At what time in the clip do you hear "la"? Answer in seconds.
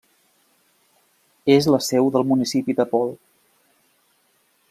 1.75-1.81